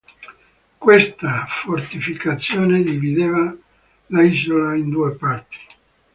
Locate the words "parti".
5.13-5.57